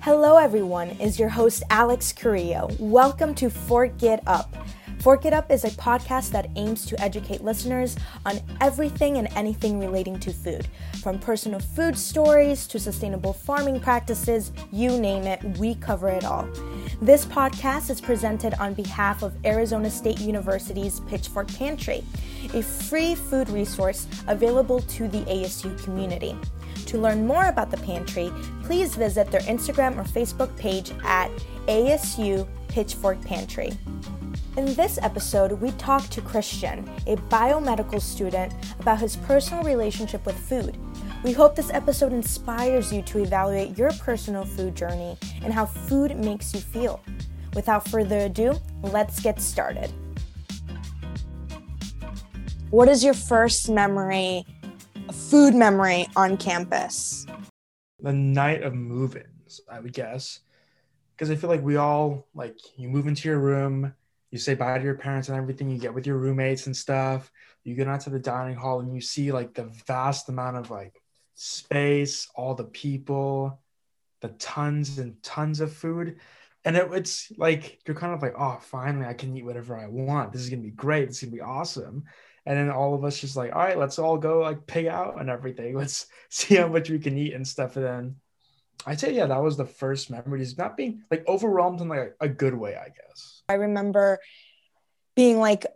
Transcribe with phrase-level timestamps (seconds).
[0.00, 2.70] Hello, everyone, is your host Alex Carrillo.
[2.78, 4.54] Welcome to Fork It Up.
[5.00, 9.80] Fork It Up is a podcast that aims to educate listeners on everything and anything
[9.80, 10.68] relating to food.
[11.02, 16.48] From personal food stories to sustainable farming practices, you name it, we cover it all.
[17.02, 22.04] This podcast is presented on behalf of Arizona State University's Pitchfork Pantry,
[22.54, 26.36] a free food resource available to the ASU community.
[26.88, 31.30] To learn more about the pantry, please visit their Instagram or Facebook page at
[31.66, 33.72] ASU Pitchfork Pantry.
[34.56, 40.38] In this episode, we talk to Christian, a biomedical student, about his personal relationship with
[40.38, 40.78] food.
[41.22, 46.16] We hope this episode inspires you to evaluate your personal food journey and how food
[46.16, 47.04] makes you feel.
[47.54, 49.92] Without further ado, let's get started.
[52.70, 54.46] What is your first memory,
[55.12, 57.26] food memory on campus?
[58.00, 60.40] The night of move-ins, I would guess,
[61.14, 63.92] because I feel like we all like you move into your room,
[64.30, 67.30] you say bye to your parents and everything, you get with your roommates and stuff.
[67.64, 70.70] You get out to the dining hall and you see like the vast amount of
[70.70, 71.00] like
[71.34, 73.60] space, all the people,
[74.20, 76.18] the tons and tons of food.
[76.64, 79.86] And it, it's like you're kind of like, oh, finally, I can eat whatever I
[79.86, 80.32] want.
[80.32, 81.06] This is gonna be great.
[81.08, 82.04] This is gonna be awesome.
[82.48, 85.20] And then all of us just like, all right, let's all go like pig out
[85.20, 85.76] and everything.
[85.76, 87.76] Let's see how much we can eat and stuff.
[87.76, 88.16] And then
[88.86, 92.28] I'd say, yeah, that was the first memories, not being like overwhelmed in like a,
[92.28, 93.42] good way, I guess.
[93.50, 94.18] I remember
[95.14, 95.66] being like,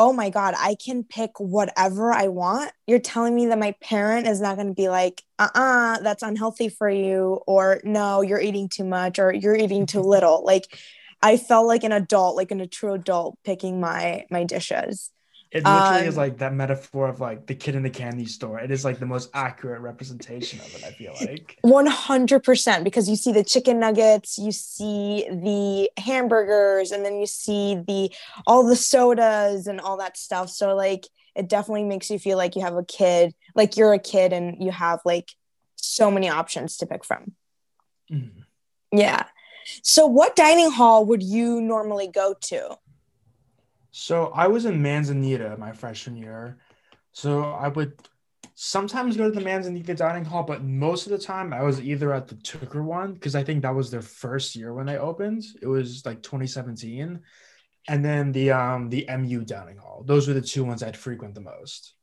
[0.00, 2.72] oh my God, I can pick whatever I want.
[2.88, 6.00] You're telling me that my parent is not going to be like, uh uh-uh, uh,
[6.00, 10.42] that's unhealthy for you, or no, you're eating too much, or you're eating too little.
[10.44, 10.76] Like,
[11.22, 15.12] I felt like an adult, like an, a true adult picking my my dishes.
[15.52, 18.58] It literally um, is like that metaphor of like the kid in the candy store.
[18.58, 21.58] It is like the most accurate representation of it, I feel like.
[21.64, 27.76] 100% because you see the chicken nuggets, you see the hamburgers, and then you see
[27.86, 28.12] the
[28.46, 30.50] all the sodas and all that stuff.
[30.50, 31.06] So like
[31.36, 34.62] it definitely makes you feel like you have a kid, like you're a kid and
[34.62, 35.30] you have like
[35.76, 37.32] so many options to pick from.
[38.10, 38.98] Mm-hmm.
[38.98, 39.24] Yeah.
[39.82, 42.76] So what dining hall would you normally go to?
[43.98, 46.58] So I was in Manzanita my freshman year.
[47.12, 47.94] So I would
[48.54, 52.12] sometimes go to the Manzanita dining hall, but most of the time I was either
[52.12, 55.44] at the Tooker one because I think that was their first year when they opened.
[55.62, 57.20] It was like 2017,
[57.88, 60.04] and then the um the MU dining hall.
[60.04, 61.94] Those were the two ones I'd frequent the most.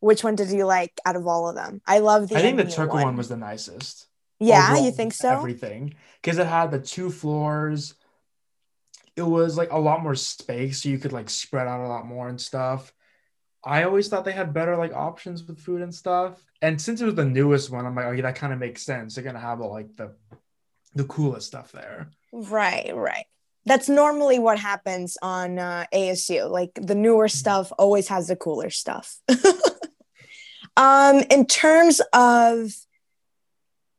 [0.00, 1.80] Which one did you like out of all of them?
[1.86, 2.36] I love the.
[2.36, 3.04] I think MU the Tooker one.
[3.04, 4.06] one was the nicest.
[4.38, 5.30] Yeah, you think so?
[5.30, 7.94] Everything because it had the two floors
[9.16, 12.06] it was like a lot more space so you could like spread out a lot
[12.06, 12.92] more and stuff.
[13.64, 17.04] I always thought they had better like options with food and stuff and since it
[17.04, 19.14] was the newest one i'm like okay that kind of makes sense.
[19.14, 20.14] They're gonna have like the
[20.94, 22.10] the coolest stuff there.
[22.32, 23.26] Right right.
[23.64, 27.36] That's normally what happens on uh, asu like the newer mm-hmm.
[27.36, 29.16] stuff always has the cooler stuff.
[30.74, 32.72] Um in terms of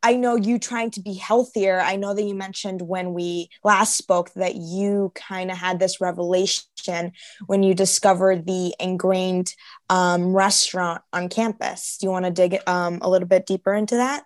[0.06, 1.80] I know you trying to be healthier.
[1.80, 6.02] I know that you mentioned when we last spoke that you kind of had this
[6.02, 7.14] revelation
[7.46, 9.56] when you discovered the Engrained
[9.90, 11.98] um, restaurant on campus.
[12.00, 14.26] Do you want to dig um, a little bit deeper into that?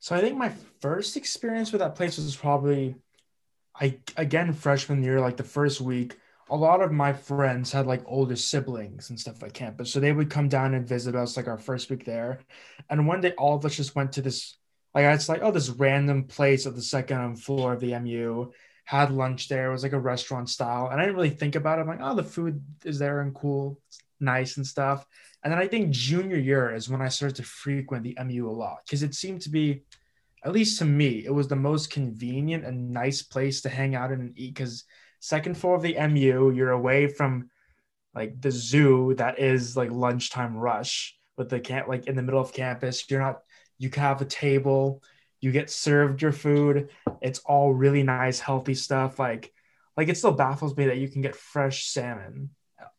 [0.00, 2.96] So I think my first experience with that place was probably,
[3.78, 6.16] I again freshman year, like the first week.
[6.50, 10.12] A lot of my friends had like older siblings and stuff at campus, so they
[10.12, 12.40] would come down and visit us like our first week there.
[12.90, 14.56] And one day, all of us just went to this
[14.94, 18.50] like it's like, oh, this random place at the second floor of the MU
[18.84, 19.68] had lunch there.
[19.68, 20.88] It was like a restaurant style.
[20.88, 21.82] And I didn't really think about it.
[21.82, 23.80] I'm like, oh, the food is there and cool,
[24.20, 25.06] nice and stuff.
[25.42, 28.50] And then I think junior year is when I started to frequent the MU a
[28.50, 29.82] lot because it seemed to be,
[30.44, 34.12] at least to me, it was the most convenient and nice place to hang out
[34.12, 34.84] and eat because
[35.20, 37.48] second floor of the MU, you're away from
[38.14, 42.40] like the zoo that is like lunchtime rush with the camp like in the middle
[42.40, 43.08] of campus.
[43.10, 43.40] You're not
[43.82, 45.02] you can have a table
[45.42, 46.88] you get served your food.
[47.20, 49.18] It's all really nice healthy stuff.
[49.18, 49.52] Like
[49.96, 52.50] like it still baffles me that you can get fresh salmon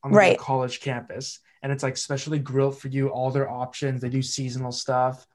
[0.04, 0.38] on the right.
[0.38, 1.40] college campus.
[1.64, 4.02] And it's like specially grilled for you all their options.
[4.02, 5.26] They do seasonal stuff.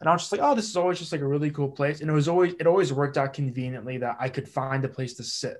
[0.00, 2.00] And i was just like oh this is always just like a really cool place.
[2.00, 5.14] And it was always it always worked out conveniently that i could find a place
[5.14, 5.58] to sit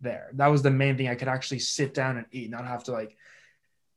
[0.00, 0.30] there.
[0.32, 1.08] That was the main thing.
[1.08, 3.16] I could actually sit down and eat not have to like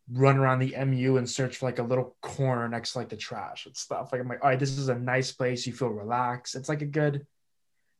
[0.09, 3.17] run around the MU and search for like a little corner next to like the
[3.17, 4.11] trash and stuff.
[4.11, 5.65] Like I'm like, all right, this is a nice place.
[5.65, 6.55] You feel relaxed.
[6.55, 7.25] It's like a good.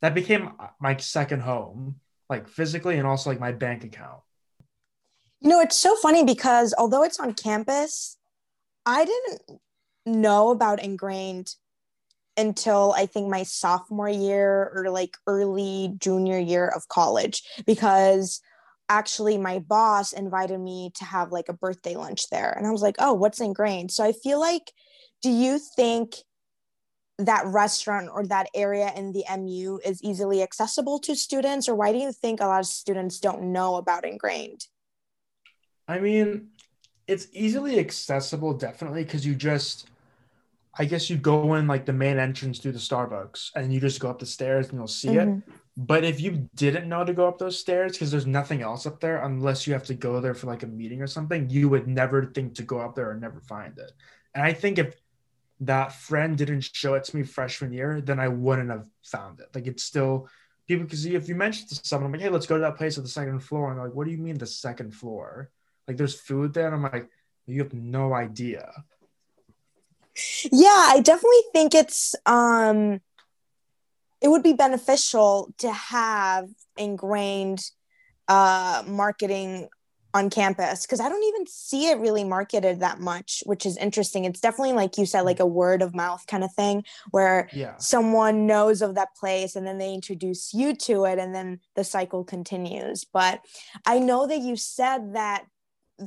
[0.01, 1.99] That became uh, my second home,
[2.29, 4.19] like physically and also like my bank account.
[5.39, 8.17] You know, it's so funny because although it's on campus,
[8.85, 9.59] I didn't
[10.05, 11.55] know about Engrained
[12.37, 18.41] until I think my sophomore year or like early junior year of college because
[18.91, 22.81] actually my boss invited me to have like a birthday lunch there and I was
[22.81, 24.73] like, "Oh, what's Engrained?" So I feel like
[25.21, 26.15] do you think
[27.17, 31.91] that restaurant or that area in the MU is easily accessible to students or why
[31.93, 34.67] do you think a lot of students don't know about Engrained?
[35.87, 36.49] I mean,
[37.07, 39.90] it's easily accessible definitely because you just
[40.77, 43.99] I guess you go in like the main entrance through the Starbucks and you just
[43.99, 45.39] go up the stairs and you'll see mm-hmm.
[45.39, 45.43] it.
[45.75, 48.99] But if you didn't know to go up those stairs because there's nothing else up
[48.99, 51.87] there unless you have to go there for like a meeting or something, you would
[51.87, 53.91] never think to go up there or never find it.
[54.33, 54.95] And I think if
[55.61, 59.47] that friend didn't show it to me freshman year, then I wouldn't have found it.
[59.53, 60.29] Like it's still
[60.67, 62.97] people because if you mention to someone, I'm like, hey, let's go to that place
[62.97, 63.69] at the second floor.
[63.69, 65.51] And they're like, what do you mean the second floor?
[65.87, 66.67] Like there's food there.
[66.67, 67.09] And I'm like,
[67.45, 68.71] you have no idea
[70.51, 72.99] yeah i definitely think it's um
[74.21, 76.47] it would be beneficial to have
[76.77, 77.63] Engrained
[78.27, 79.67] uh marketing
[80.13, 84.25] on campus because i don't even see it really marketed that much which is interesting
[84.25, 87.75] it's definitely like you said like a word of mouth kind of thing where yeah.
[87.77, 91.83] someone knows of that place and then they introduce you to it and then the
[91.83, 93.41] cycle continues but
[93.85, 95.45] i know that you said that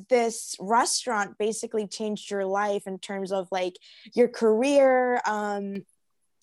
[0.08, 3.76] this restaurant basically changed your life in terms of like
[4.14, 5.84] your career um,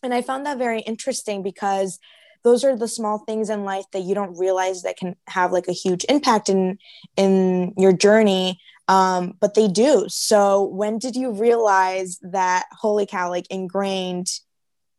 [0.04, 2.00] and i found that very interesting because
[2.44, 5.68] those are the small things in life that you don't realize that can have like
[5.68, 6.78] a huge impact in
[7.18, 8.60] in your journey
[8.92, 10.06] um, but they do.
[10.10, 14.28] So when did you realize that holy cow like Engrained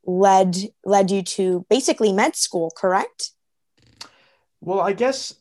[0.06, 3.32] led led you to basically med school correct?
[4.60, 5.34] Well i guess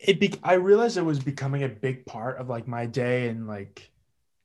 [0.00, 3.46] it be I realized it was becoming a big part of like my day and
[3.46, 3.90] like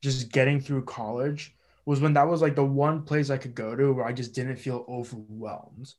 [0.02, 1.54] just getting through college
[1.86, 4.34] was when that was like the one place I could go to where I just
[4.34, 5.94] didn't feel overwhelmed.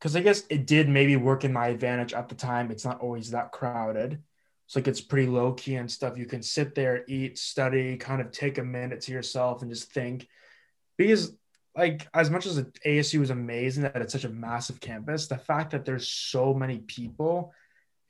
[0.00, 2.70] Cause I guess it did maybe work in my advantage at the time.
[2.70, 4.22] It's not always that crowded.
[4.66, 6.16] So like it's pretty low key and stuff.
[6.16, 9.92] You can sit there, eat, study, kind of take a minute to yourself and just
[9.92, 10.26] think.
[10.96, 11.36] Because
[11.76, 15.70] like as much as ASU is amazing that it's such a massive campus, the fact
[15.72, 17.52] that there's so many people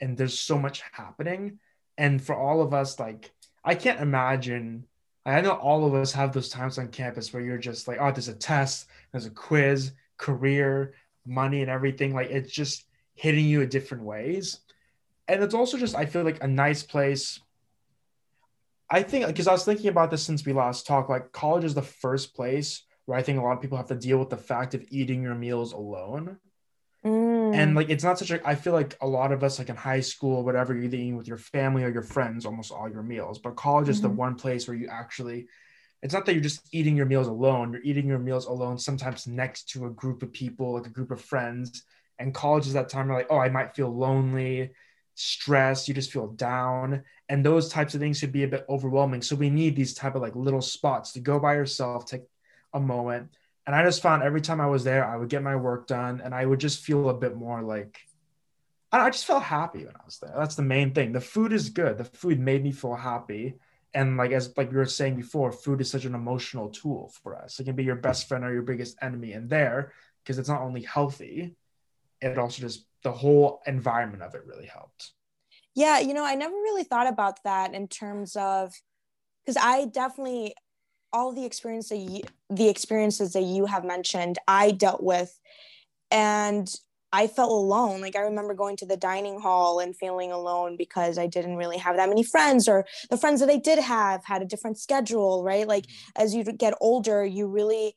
[0.00, 1.58] and there's so much happening.
[1.98, 3.30] And for all of us like
[3.62, 4.86] i can't imagine
[5.26, 8.10] i know all of us have those times on campus where you're just like oh
[8.10, 10.94] there's a test there's a quiz career
[11.26, 12.14] money and everything.
[12.14, 14.60] Like it's just hitting you in different ways.
[15.28, 17.40] And it's also just i feel like a nice place.
[18.92, 21.74] I think because i was thinking about this since we last talked like college is
[21.74, 24.36] the first place where i think a lot of people have to deal with the
[24.36, 26.38] fact of eating your meals alone
[27.04, 27.54] Mm.
[27.54, 29.76] And like it's not such a I feel like a lot of us like in
[29.76, 33.38] high school, whatever you're eating with your family or your friends, almost all your meals.
[33.38, 33.90] But college mm-hmm.
[33.90, 34.16] is the mm-hmm.
[34.16, 35.46] one place where you actually
[36.02, 39.26] it's not that you're just eating your meals alone, you're eating your meals alone, sometimes
[39.26, 41.84] next to a group of people, like a group of friends.
[42.18, 44.70] And college is that time where like, oh, I might feel lonely,
[45.14, 47.02] stressed, you just feel down.
[47.28, 49.20] And those types of things should be a bit overwhelming.
[49.20, 52.22] So we need these type of like little spots to go by yourself, take
[52.72, 53.30] a moment
[53.66, 56.20] and I just found every time I was there, I would get my work done
[56.22, 58.00] and I would just feel a bit more like,
[58.92, 60.34] I just felt happy when I was there.
[60.36, 61.12] That's the main thing.
[61.12, 61.98] The food is good.
[61.98, 63.54] The food made me feel happy.
[63.94, 67.36] And like as like we were saying before, food is such an emotional tool for
[67.36, 67.60] us.
[67.60, 69.32] It can be your best friend or your biggest enemy.
[69.32, 71.54] And there, because it's not only healthy,
[72.20, 75.12] it also just the whole environment of it really helped.
[75.74, 78.74] Yeah, you know, I never really thought about that in terms of
[79.44, 80.54] because I definitely
[81.12, 85.38] all the experience that you, the experiences that you have mentioned, I dealt with,
[86.10, 86.72] and
[87.12, 88.00] I felt alone.
[88.00, 91.78] Like I remember going to the dining hall and feeling alone because I didn't really
[91.78, 95.42] have that many friends, or the friends that I did have had a different schedule.
[95.42, 95.66] Right?
[95.66, 96.22] Like mm-hmm.
[96.22, 97.94] as you get older, you really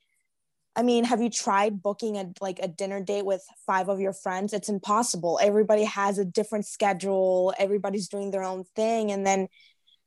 [0.75, 4.13] I mean, have you tried booking a like a dinner date with five of your
[4.13, 4.53] friends?
[4.53, 5.39] It's impossible.
[5.41, 7.53] Everybody has a different schedule.
[7.59, 9.47] Everybody's doing their own thing, and then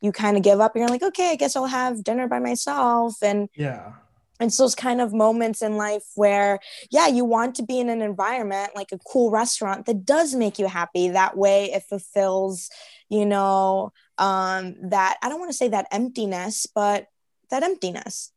[0.01, 2.39] you kind of give up and you're like okay i guess i'll have dinner by
[2.39, 3.17] myself.
[3.23, 3.93] And yeah.
[4.41, 6.61] it's those kind of moments in life where
[6.91, 10.59] yeah you want to be in an environment like a cool restaurant that does make
[10.59, 11.09] you happy.
[11.09, 12.71] That way it fulfills
[13.09, 17.07] you know um that i don't want to say that emptiness but
[17.51, 18.33] that emptiness.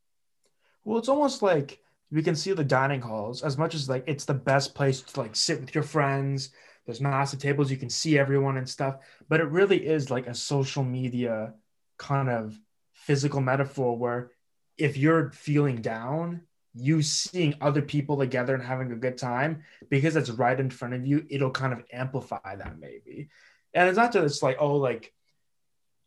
[0.84, 1.80] Well it's almost like
[2.12, 5.20] we can see the dining halls as much as like it's the best place to
[5.20, 6.52] like sit with your friends
[6.90, 10.34] there's massive tables you can see everyone and stuff but it really is like a
[10.34, 11.54] social media
[11.98, 12.58] kind of
[12.94, 14.32] physical metaphor where
[14.78, 16.42] if you're feeling down
[16.74, 20.94] you seeing other people together and having a good time because it's right in front
[20.94, 23.30] of you it'll kind of amplify that maybe.
[23.74, 25.14] And it's not just like oh like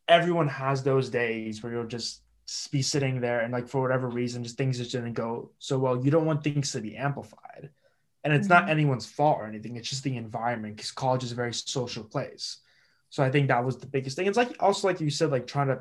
[0.08, 2.22] everyone has those days where you'll just
[2.70, 6.02] be sitting there and like for whatever reason just things just didn't go so well.
[6.04, 7.70] You don't want things to be amplified
[8.24, 8.66] and it's mm-hmm.
[8.66, 9.76] not anyone's fault or anything.
[9.76, 12.58] It's just the environment because college is a very social place.
[13.10, 14.26] So i think that was the biggest thing.
[14.26, 15.80] It's like also like you said like trying to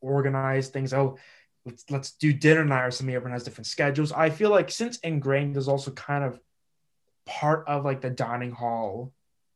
[0.00, 0.94] organize things.
[0.94, 1.18] Oh
[1.66, 3.14] let's let's do dinner night or something.
[3.14, 4.12] Everyone has different schedules.
[4.12, 6.40] I feel like since Engrained is also kind of
[7.26, 9.12] part of like the dining hall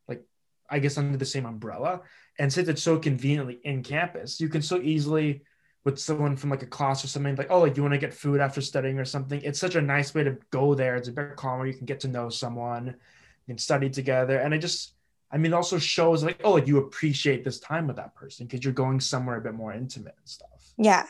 [0.07, 0.23] like
[0.69, 2.01] i guess under the same umbrella.
[2.37, 5.41] And since it's so conveniently in campus you can so easily
[5.85, 8.13] with someone from like a class or something like oh like you want to get
[8.13, 9.39] food after studying or something?
[9.43, 10.95] It's such a nice way to go there.
[10.95, 11.65] It's a bit calmer.
[11.65, 14.39] You can get to know someone you can study together.
[14.39, 14.91] And it just
[15.31, 18.45] i mean it also shows like oh like you appreciate this time with that person
[18.45, 20.73] because you're going somewhere a bit more intimate and stuff.
[20.77, 21.05] Yeah.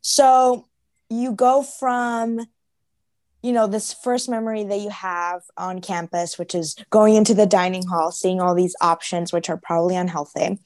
[0.00, 0.68] So
[1.10, 2.46] you go from
[3.42, 7.46] you know this first memory that you have on campus which is going into the
[7.46, 10.58] dining hall seeing all these options which are probably unhealthy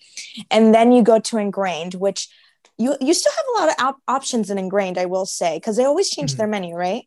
[0.51, 2.29] and then you go to Engrained which
[2.79, 5.77] you you still have a lot of op- options in Engrained i will say because
[5.77, 6.39] they always change mm-hmm.
[6.39, 7.05] their menu right?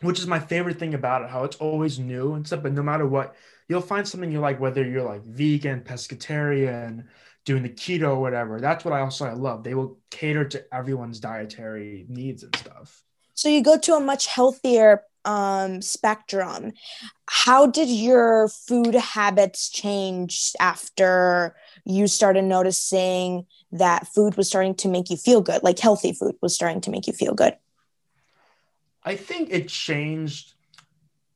[0.00, 2.82] Which is my favorite thing about it how it's always new and stuff but no
[2.82, 3.34] matter what
[3.68, 7.04] you'll find something you like whether you're like vegan pescatarian
[7.48, 8.60] doing the keto or whatever.
[8.60, 9.64] That's what i also i love.
[9.64, 13.02] They will cater to everyone's dietary needs and stuff.
[13.32, 16.72] So you go to a much healthier um, spectrum.
[17.26, 21.56] How did your food habits change after
[21.88, 26.36] you started noticing that food was starting to make you feel good, like healthy food
[26.42, 27.56] was starting to make you feel good?
[29.02, 30.54] I think it changed.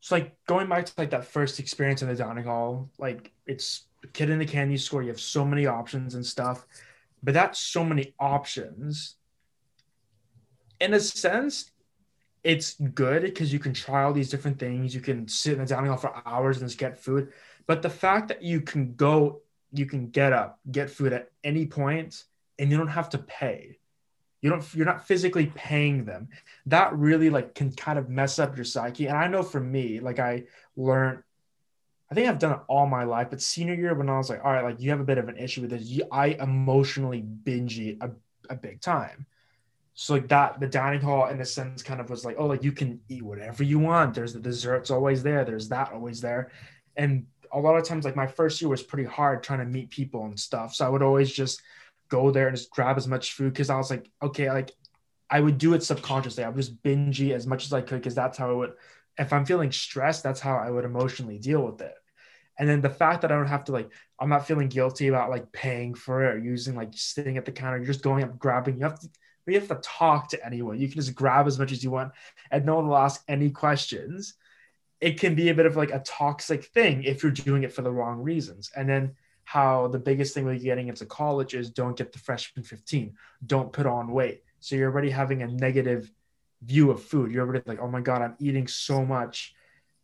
[0.00, 3.86] It's like going back to like that first experience in the dining hall, like it's
[4.04, 6.66] a kid in the candy store, you have so many options and stuff,
[7.22, 9.16] but that's so many options.
[10.80, 11.70] In a sense,
[12.44, 14.94] it's good because you can try all these different things.
[14.94, 17.32] You can sit in the dining hall for hours and just get food.
[17.66, 19.42] But the fact that you can go
[19.72, 22.24] you can get up, get food at any point,
[22.58, 23.78] and you don't have to pay.
[24.40, 26.28] You don't you're not physically paying them.
[26.66, 29.06] That really like can kind of mess up your psyche.
[29.06, 30.44] And I know for me, like I
[30.76, 31.22] learned
[32.12, 34.44] I think I've done it all my life, but senior year when I was like,
[34.44, 37.22] all right, like you have a bit of an issue with this, you, I emotionally
[37.22, 38.10] binge eat a,
[38.50, 39.24] a big time.
[39.94, 42.62] So like that, the dining hall in a sense kind of was like, oh, like
[42.62, 44.12] you can eat whatever you want.
[44.12, 45.42] There's the desserts always there.
[45.46, 46.50] There's that always there.
[46.98, 49.90] And a lot of times like my first year was pretty hard trying to meet
[49.90, 50.74] people and stuff.
[50.74, 51.62] So i would always just
[52.08, 54.70] go there and just grab as much food because i was like okay like
[55.30, 56.44] i would do it subconsciously.
[56.44, 58.72] I would just binge as much as i could because that's how i would
[59.18, 61.94] if i'm feeling stressed that's how i would emotionally deal with it.
[62.58, 65.30] And then the fact that i don't have to like i'm not feeling guilty about
[65.30, 68.38] like paying for it or using like sitting at the counter you're just going up
[68.38, 68.78] grabbing.
[68.78, 69.08] You have to
[69.46, 70.78] you have to talk to anyone.
[70.78, 72.12] You can just grab as much as you want
[72.50, 74.34] and no one will ask any questions
[75.02, 77.82] it can be a bit of like a toxic thing if you're doing it for
[77.82, 78.70] the wrong reasons.
[78.76, 82.64] And then how the biggest thing with getting into college is don't get the freshman
[82.64, 83.12] 15,
[83.44, 84.44] don't put on weight.
[84.60, 86.08] So you're already having a negative
[86.62, 87.32] view of food.
[87.32, 89.56] You're already like, oh my God, I'm eating so much.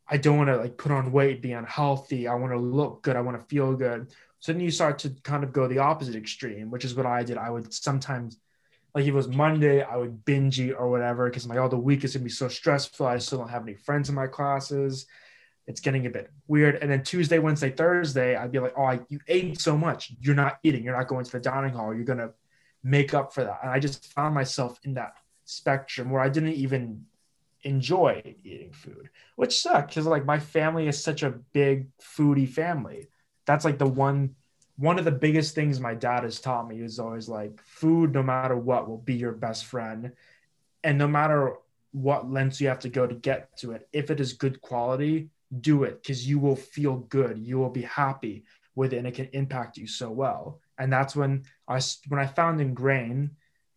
[0.08, 2.26] I don't want to like put on weight, be unhealthy.
[2.26, 3.14] I want to look good.
[3.14, 4.10] I want to feel good.
[4.40, 7.22] So then you start to kind of go the opposite extreme, which is what I
[7.22, 7.38] did.
[7.38, 8.38] I would sometimes
[8.94, 11.68] like if it was Monday, I would binge eat or whatever because my all oh,
[11.68, 13.06] the week is gonna be so stressful.
[13.06, 15.06] I still don't have any friends in my classes.
[15.66, 16.76] It's getting a bit weird.
[16.76, 20.12] And then Tuesday, Wednesday, Thursday, I'd be like, oh, I, you ate so much.
[20.20, 20.82] You're not eating.
[20.82, 21.94] You're not going to the dining hall.
[21.94, 22.30] You're gonna
[22.82, 23.60] make up for that.
[23.62, 25.14] And I just found myself in that
[25.44, 27.04] spectrum where I didn't even
[27.62, 33.08] enjoy eating food, which sucked because like my family is such a big foodie family.
[33.46, 34.34] That's like the one
[34.78, 38.22] one of the biggest things my dad has taught me is always like food no
[38.22, 40.12] matter what will be your best friend.
[40.84, 41.56] And no matter
[41.90, 45.30] what lengths you have to go to get to it if it is good quality
[45.60, 47.38] do it because you will feel good.
[47.38, 48.44] You will be happy
[48.74, 50.60] with it and it can impact you so well.
[50.78, 53.30] And that's when i when i found ingrain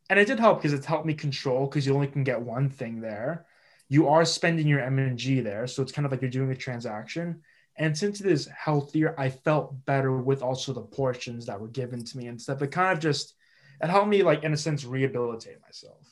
[0.09, 2.69] and it did help because it's helped me control because you only can get one
[2.69, 3.45] thing there.
[3.89, 7.41] You are spending your m&g there so it's kind of like you're doing a transaction
[7.81, 12.05] and since it is healthier, I felt better with also the portions that were given
[12.05, 12.61] to me and stuff.
[12.61, 13.33] It kind of just
[13.81, 16.05] it helped me like in a sense rehabilitate myself.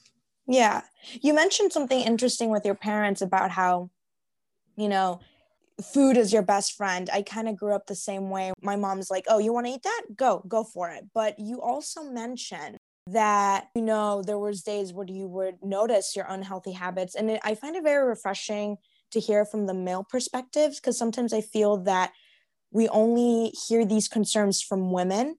[0.47, 0.81] Yeah.
[1.21, 3.91] You mentioned something interesting with your parents about how,
[4.75, 5.19] you know,
[5.93, 7.07] food is your best friend.
[7.13, 8.51] I kind of grew up the same way.
[8.63, 10.01] My mom's like, "Oh, you want to eat that?
[10.15, 15.07] Go, go for it." But you also mentioned that you know there was days where
[15.07, 18.77] you would notice your unhealthy habits and it, i find it very refreshing
[19.11, 22.11] to hear from the male perspectives because sometimes I feel that
[22.71, 25.35] we only hear these concerns from women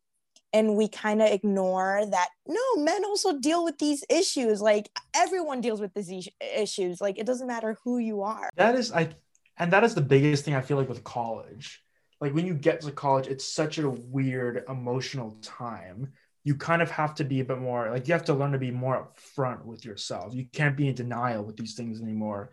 [0.53, 4.61] and we kind of ignore that no men also deal with these issues.
[4.61, 7.01] Like everyone deals with these issues.
[7.01, 8.51] Like it doesn't matter who you are.
[8.57, 9.11] That is i
[9.59, 11.83] and that is the biggest thing i feel like with college.
[12.21, 16.13] Like when you get to college it's such a weird emotional time.
[16.43, 18.59] You kind of have to be a bit more like you have to learn to
[18.59, 20.35] be more upfront with yourself.
[20.35, 22.51] You can't be in denial with these things anymore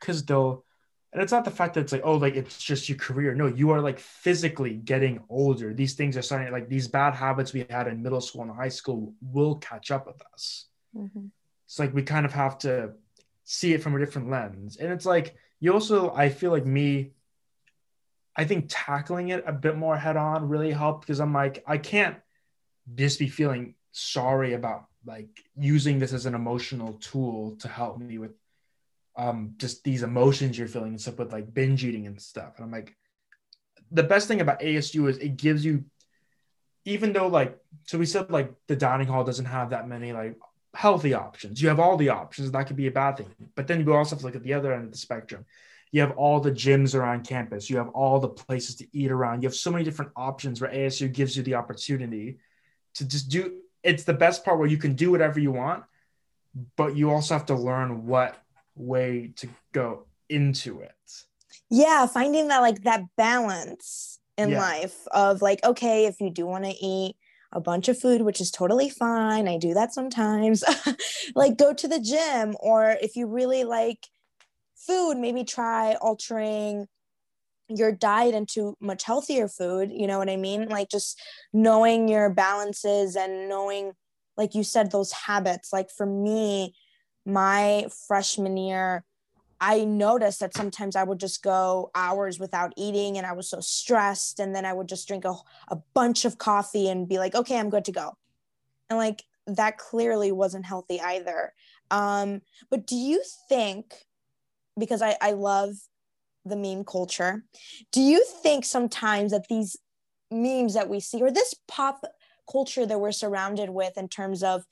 [0.00, 0.64] because they'll
[1.12, 3.34] and it's not the fact that it's like oh like it's just your career.
[3.34, 5.72] No you are like physically getting older.
[5.72, 8.68] These things are starting like these bad habits we had in middle school and high
[8.68, 10.66] school will catch up with us.
[10.96, 11.26] Mm-hmm.
[11.66, 12.92] it's like we kind of have to
[13.44, 14.78] see it from a different lens.
[14.78, 17.12] And it's like you also i feel like me
[18.36, 21.78] i think tackling it a bit more head on really helped because i'm like i
[21.78, 22.16] can't
[22.94, 28.18] just be feeling sorry about like using this as an emotional tool to help me
[28.18, 28.32] with
[29.16, 32.54] um just these emotions you're feeling and stuff with like binge eating and stuff.
[32.56, 32.94] And i'm like
[33.90, 35.84] the best thing about asu is it gives you
[36.84, 40.36] even though like so we said like the dining hall doesn't have that many like
[40.76, 41.60] healthy options.
[41.60, 42.50] You have all the options.
[42.50, 43.34] That could be a bad thing.
[43.54, 45.46] But then you also have to look at the other end of the spectrum.
[45.90, 47.70] You have all the gyms around campus.
[47.70, 49.42] You have all the places to eat around.
[49.42, 52.38] You have so many different options where asu gives you the opportunity
[52.94, 55.84] to just do it's the best part where you can do whatever you want
[56.76, 58.42] but you also have to learn what
[58.76, 60.92] way to go into it.
[61.70, 64.60] Yeah, finding that like that balance in yeah.
[64.60, 67.16] life of like, okay, if you do want to eat
[67.52, 70.62] a bunch of food, which is totally fine, I do that sometimes,
[71.34, 74.06] like go to the gym, or if you really like
[74.76, 76.86] food, maybe try altering
[77.68, 79.90] your diet into much healthier food.
[79.92, 80.68] You know what I mean?
[80.68, 81.20] Like just
[81.52, 83.92] knowing your balances and knowing,
[84.36, 85.72] like you said, those habits.
[85.72, 86.74] Like for me,
[87.26, 89.04] my freshman year,
[89.60, 93.60] I noticed that sometimes I would just go hours without eating and I was so
[93.60, 94.38] stressed.
[94.38, 95.34] And then I would just drink a,
[95.68, 98.16] a bunch of coffee and be like, okay, I'm good to go.
[98.88, 101.52] And like that clearly wasn't healthy either.
[101.90, 103.94] Um, but do you think,
[104.78, 105.74] because I, I love
[106.44, 107.44] the meme culture,
[107.92, 109.76] do you think sometimes that these
[110.30, 112.04] memes that we see or this pop
[112.50, 114.64] culture that we're surrounded with in terms of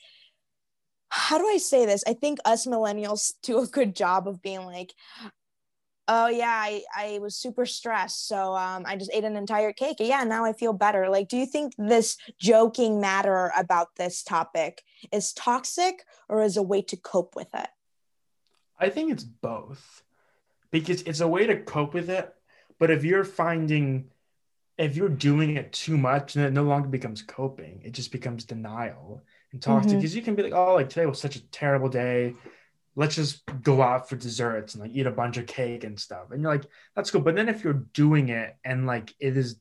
[1.16, 2.02] how do I say this?
[2.09, 4.92] I think us millennials do a good job of being like,
[6.09, 8.27] oh yeah, I, I was super stressed.
[8.27, 9.98] So um, I just ate an entire cake.
[10.00, 11.09] Yeah, now I feel better.
[11.09, 16.62] Like, do you think this joking matter about this topic is toxic or is a
[16.62, 17.68] way to cope with it?
[18.79, 20.03] I think it's both
[20.72, 22.35] because it's a way to cope with it.
[22.81, 24.11] But if you're finding,
[24.77, 28.44] if you're doing it too much, then it no longer becomes coping, it just becomes
[28.44, 29.22] denial
[29.55, 29.90] and talk mm-hmm.
[29.90, 32.35] to because you can be like, oh, like today was such a terrible day.
[32.97, 36.33] Let's just go out for desserts and like eat a bunch of cake and stuff.
[36.33, 37.21] And you're like, that's cool.
[37.21, 39.57] But then if you're doing it and like it is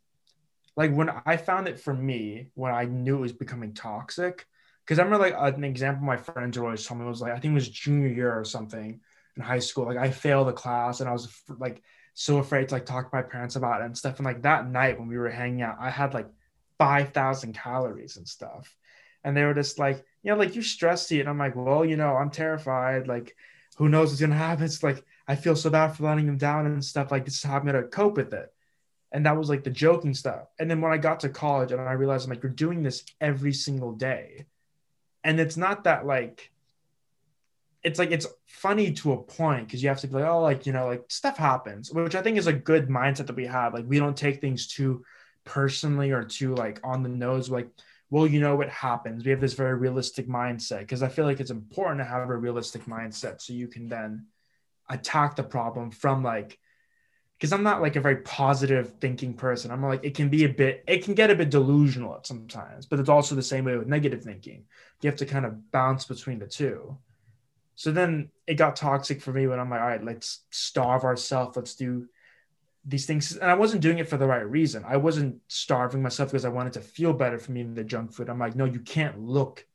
[0.76, 4.48] like when I found it for me, when I knew it was becoming toxic,
[4.84, 7.52] because I remember like an example my friends always told me was like, I think
[7.52, 9.00] it was junior year or something
[9.38, 9.86] in high school.
[9.86, 11.84] Like I failed a class and I was like
[12.16, 14.18] so afraid to like talk to my parents about it and stuff.
[14.18, 16.30] And like that night when we were hanging out, I had like
[16.80, 18.76] 5,000 calories and stuff
[19.24, 21.22] and they were just like, you know, like you stressed it.
[21.22, 23.08] And I'm like, well, you know, I'm terrified.
[23.08, 23.36] Like,
[23.78, 24.66] who knows what's gonna happen?
[24.66, 27.12] It's like I feel so bad for letting them down and stuff.
[27.12, 28.54] Like, this is how I'm gonna cope with it.
[29.12, 30.48] And that was like the joking stuff.
[30.60, 33.04] And then when I got to college and I realized I'm like, you're doing this
[33.22, 34.48] every single day.
[35.24, 36.52] And it's not that like
[37.84, 40.66] it's like it's funny to a point because you have to be like, oh, like,
[40.66, 43.74] you know, like stuff happens, which I think is a good mindset that we have.
[43.74, 45.04] Like we don't take things too
[45.44, 47.50] personally or too like on the nose.
[47.50, 47.68] Like
[48.14, 49.26] well, you know what happens.
[49.26, 52.38] We have this very realistic mindset because I feel like it's important to have a
[52.38, 54.28] realistic mindset so you can then
[54.88, 56.60] attack the problem from like
[57.40, 59.72] because I'm not like a very positive thinking person.
[59.72, 62.86] I'm like it can be a bit it can get a bit delusional at sometimes,
[62.86, 64.66] but it's also the same way with negative thinking.
[65.02, 66.96] You have to kind of bounce between the two.
[67.74, 71.58] So then it got toxic for me when I'm like, all right, let's starve ourselves.
[71.58, 72.08] Let's do
[72.86, 74.84] these things and i wasn't doing it for the right reason.
[74.86, 78.30] I wasn't starving myself because i wanted to feel better from eating the junk food.
[78.30, 79.66] I'm like no you can't look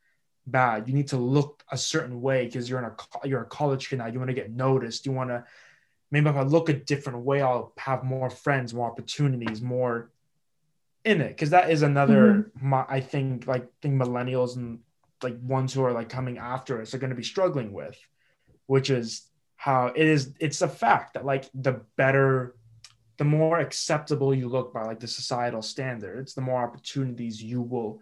[0.47, 0.88] bad.
[0.88, 3.99] You need to look a certain way because you're in a you're a college kid
[3.99, 4.07] now.
[4.07, 5.07] You want to get noticed.
[5.07, 5.44] You want to
[6.11, 10.11] maybe if i look a different way i'll have more friends more opportunities more
[11.05, 11.29] in it.
[11.29, 12.68] Because that is another mm-hmm.
[12.68, 14.81] my, i think like think millennials and
[15.23, 17.99] like ones who are like coming after us are going to be struggling with
[18.66, 19.23] which is
[19.57, 22.55] how it is it's a fact that like the better
[23.19, 28.01] the more acceptable you look by like the societal standards, the more opportunities you will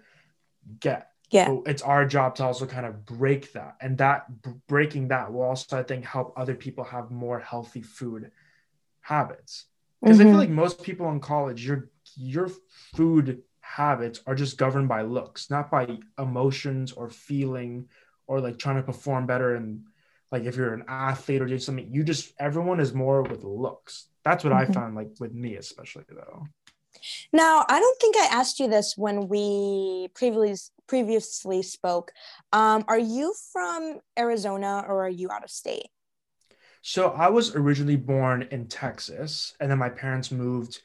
[0.78, 1.10] get.
[1.30, 1.46] Yeah.
[1.46, 3.76] So it's our job to also kind of break that.
[3.80, 4.26] And that
[4.68, 8.30] breaking that will also, I think, help other people have more healthy food
[9.00, 9.64] habits.
[10.02, 10.28] Because mm-hmm.
[10.28, 12.50] I feel like most people in college, your your
[12.94, 17.88] food habits are just governed by looks, not by emotions or feeling
[18.26, 19.84] or like trying to perform better and
[20.30, 24.08] like if you're an athlete or doing something, you just everyone is more with looks
[24.26, 24.72] that's what mm-hmm.
[24.72, 26.42] I found like with me, especially though.
[27.32, 32.12] Now, I don't think I asked you this when we previously previously spoke.
[32.52, 35.88] Um, are you from Arizona or are you out of state?
[36.82, 40.80] So I was originally born in Texas, and then my parents moved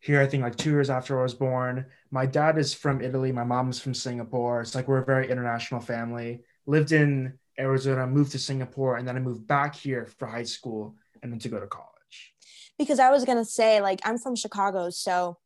[0.00, 0.20] here.
[0.20, 1.86] I think like two years after I was born.
[2.10, 3.32] My dad is from Italy.
[3.32, 4.60] My mom is from Singapore.
[4.60, 6.42] It's like we're a very international family.
[6.66, 10.96] Lived in Arizona, moved to Singapore, and then I moved back here for high school
[11.22, 11.93] and then to go to college.
[12.78, 15.38] Because I was gonna say, like, I'm from Chicago, so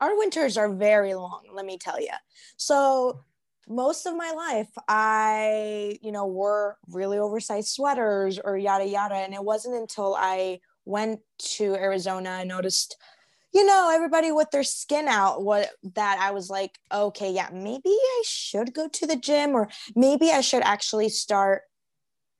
[0.00, 2.10] our winters are very long, let me tell you.
[2.56, 3.20] So
[3.68, 9.16] most of my life, I, you know, wore really oversized sweaters or yada yada.
[9.16, 12.96] And it wasn't until I went to Arizona, I noticed,
[13.52, 17.80] you know, everybody with their skin out, what that I was like, okay, yeah, maybe
[17.86, 21.62] I should go to the gym or maybe I should actually start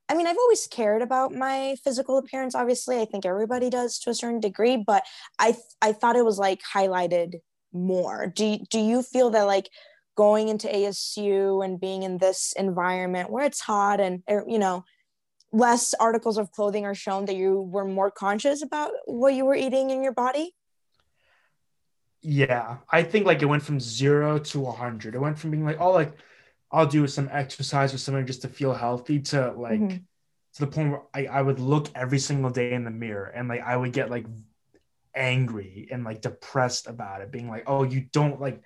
[0.08, 2.54] I mean, I've always cared about my physical appearance.
[2.54, 5.04] Obviously, I think everybody does to a certain degree, but
[5.38, 7.40] I I thought it was like highlighted
[7.72, 8.26] more.
[8.34, 9.68] Do do you feel that like
[10.16, 14.84] going into ASU and being in this environment where it's hot and er, you know
[15.52, 19.54] less articles of clothing are shown that you were more conscious about what you were
[19.54, 20.54] eating in your body?
[22.20, 25.14] Yeah, I think like it went from zero to a 100.
[25.14, 26.12] It went from being like, oh, like
[26.70, 29.96] I'll do some exercise or something just to feel healthy to like mm-hmm.
[29.96, 33.48] to the point where I, I would look every single day in the mirror and
[33.48, 34.26] like I would get like
[35.14, 38.62] angry and like depressed about it, being like, oh, you don't like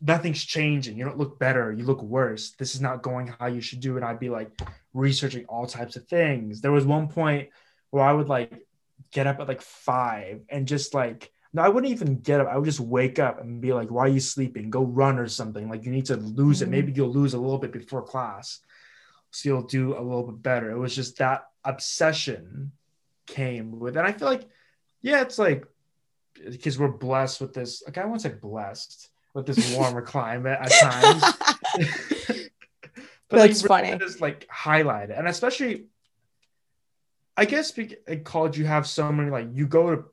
[0.00, 0.96] nothing's changing.
[0.96, 1.72] You don't look better.
[1.72, 2.52] You look worse.
[2.52, 3.96] This is not going how you should do.
[3.96, 4.50] And I'd be like
[4.94, 6.60] researching all types of things.
[6.60, 7.48] There was one point
[7.90, 8.66] where I would like
[9.12, 12.48] get up at like five and just like no, I wouldn't even get up.
[12.48, 14.68] I would just wake up and be like, why are you sleeping?
[14.68, 15.70] Go run or something.
[15.70, 16.74] Like you need to lose mm-hmm.
[16.74, 16.76] it.
[16.76, 18.60] Maybe you'll lose a little bit before class.
[19.30, 20.70] So you'll do a little bit better.
[20.70, 22.72] It was just that obsession
[23.26, 24.46] came with, and I feel like,
[25.00, 25.64] yeah, it's like
[26.44, 27.82] because we're blessed with this.
[27.86, 31.22] Like I won't say blessed with this warmer climate at times.
[33.28, 33.98] but That's like, funny.
[33.98, 35.86] Just like highlight it, and especially,
[37.34, 40.04] I guess in college you have so many like you go to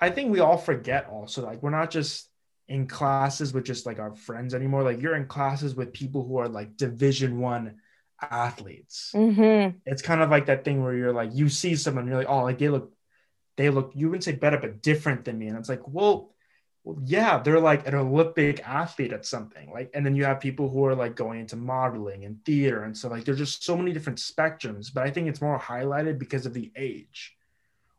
[0.00, 2.28] I think we all forget also like we're not just
[2.68, 4.82] in classes with just like our friends anymore.
[4.82, 7.76] Like you're in classes with people who are like division one
[8.20, 9.12] athletes.
[9.14, 9.78] Mm-hmm.
[9.86, 12.42] It's kind of like that thing where you're like, you see someone, you're like, oh,
[12.42, 12.92] like they look,
[13.56, 15.48] they look, you wouldn't say better, but different than me.
[15.48, 16.32] And it's like, well,
[16.82, 19.70] well, yeah, they're like an Olympic athlete at something.
[19.72, 22.96] Like, and then you have people who are like going into modeling and theater and
[22.96, 24.92] so like there's just so many different spectrums.
[24.92, 27.36] But I think it's more highlighted because of the age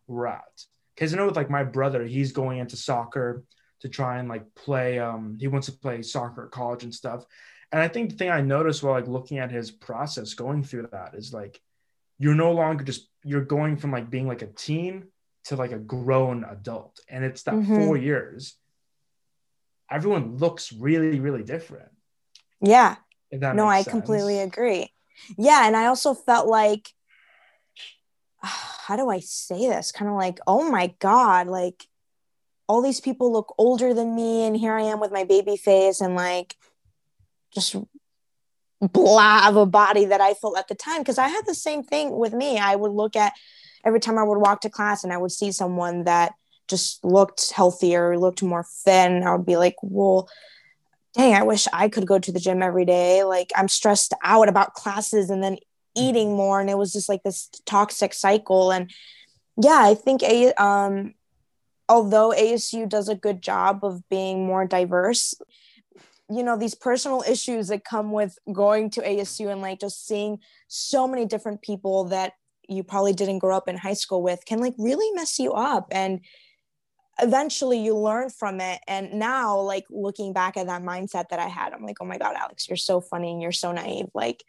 [0.08, 0.66] we're at
[0.98, 3.44] because I know with like my brother, he's going into soccer
[3.82, 4.98] to try and like play.
[4.98, 7.24] Um, he wants to play soccer at college and stuff.
[7.72, 10.88] And I think the thing I noticed while like looking at his process going through
[10.92, 11.62] that is like
[12.18, 15.08] you're no longer just you're going from like being like a teen
[15.46, 17.76] to like a grown adult, and it's that mm-hmm.
[17.76, 18.56] four years.
[19.90, 21.90] Everyone looks really, really different.
[22.60, 22.96] Yeah.
[23.32, 23.94] no, I sense.
[23.94, 24.92] completely agree.
[25.38, 26.92] Yeah, and I also felt like
[28.48, 29.92] how do I say this?
[29.92, 31.86] Kind of like, oh my God, like
[32.68, 34.46] all these people look older than me.
[34.46, 36.56] And here I am with my baby face and like
[37.54, 37.76] just
[38.82, 41.04] blah of a body that I felt at the time.
[41.04, 42.58] Cause I had the same thing with me.
[42.58, 43.34] I would look at
[43.86, 46.34] every time I would walk to class and I would see someone that
[46.68, 49.24] just looked healthier, looked more thin.
[49.24, 50.30] I would be like, well,
[51.16, 53.24] dang, I wish I could go to the gym every day.
[53.24, 55.58] Like I'm stressed out about classes and then
[55.98, 58.72] eating more and it was just like this toxic cycle.
[58.72, 58.92] And
[59.62, 61.14] yeah i think a um
[61.90, 65.34] although asu does a good job of being more diverse
[66.30, 70.38] you know these personal issues that come with going to asu and like just seeing
[70.68, 72.34] so many different people that
[72.70, 75.88] you probably didn't grow up in high school with can like really mess you up.
[75.92, 76.20] And
[77.20, 78.82] eventually you learn from it.
[78.88, 82.18] And now like looking back at that mindset that i had i'm like oh my
[82.18, 84.08] god alex you're so funny and you're so naive.
[84.14, 84.44] Like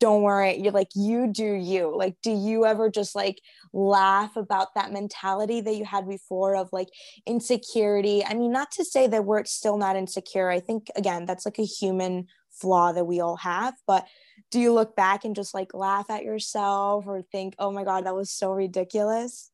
[0.00, 1.94] don't worry you're like you do you.
[1.96, 3.40] Like do you ever just like
[3.72, 6.88] laugh about that mentality that you had before of like
[7.26, 8.24] insecurity?
[8.24, 10.50] I mean not to say that we're still not insecure.
[10.50, 14.06] I think again that's like a human flaw that we all have but
[14.52, 18.06] do you look back and just like laugh at yourself or think oh my god
[18.06, 19.50] that was so ridiculous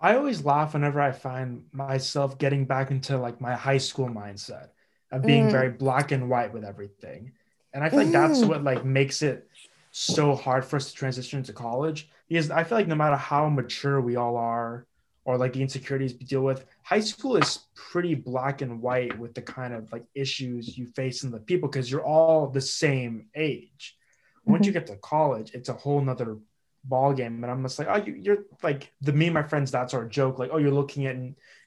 [0.00, 4.68] i always laugh whenever i find myself getting back into like my high school mindset
[5.12, 5.50] of being mm.
[5.50, 7.32] very black and white with everything.
[7.74, 8.12] And i feel like mm.
[8.12, 9.48] that's what like makes it
[9.92, 13.48] so hard for us to transition into college because I feel like no matter how
[13.48, 14.86] mature we all are
[15.24, 19.34] or like the insecurities we deal with, high school is pretty black and white with
[19.34, 23.26] the kind of like issues you face in the people because you're all the same
[23.36, 23.96] age.
[24.44, 24.66] Once mm-hmm.
[24.66, 26.38] you get to college, it's a whole nother
[26.84, 27.44] ball game.
[27.44, 29.70] And I'm just like, oh, you, are like the me and my friends.
[29.70, 30.38] That's our joke.
[30.38, 31.16] Like, oh, you're looking at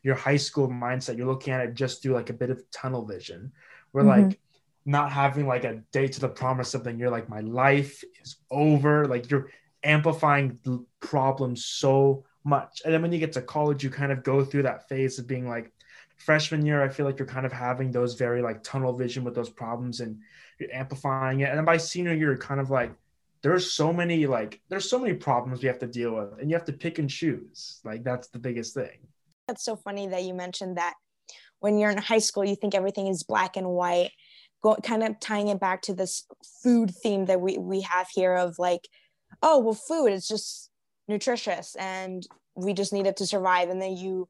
[0.03, 1.15] your high school mindset.
[1.17, 3.53] You're looking at it just through like a bit of tunnel vision.
[3.93, 4.29] We're mm-hmm.
[4.29, 4.39] like,
[4.85, 9.05] not having like a date to the promise something you're like my life is over
[9.07, 9.49] like you're
[9.83, 12.81] amplifying the problems so much.
[12.85, 15.27] And then when you get to college you kind of go through that phase of
[15.27, 15.71] being like
[16.17, 19.35] freshman year i feel like you're kind of having those very like tunnel vision with
[19.35, 20.17] those problems and
[20.59, 21.49] you're amplifying it.
[21.49, 22.91] And then by senior year you're kind of like
[23.41, 26.55] there's so many like there's so many problems we have to deal with and you
[26.55, 27.79] have to pick and choose.
[27.83, 29.07] Like that's the biggest thing.
[29.47, 30.95] That's so funny that you mentioned that.
[31.59, 34.11] When you're in high school you think everything is black and white
[34.65, 36.25] Go, kind of tying it back to this
[36.63, 38.89] food theme that we, we have here of like
[39.43, 40.71] oh well food is just
[41.07, 42.25] nutritious and
[42.55, 43.69] we just need it to survive.
[43.69, 44.27] And then you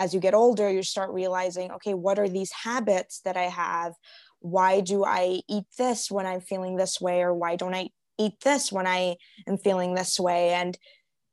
[0.00, 3.92] as you get older you start realizing okay what are these habits that i have?
[4.40, 7.22] Why do i eat this when i'm feeling this way?
[7.22, 10.50] Or why don't i eat this when I am feeling this way.
[10.50, 10.78] And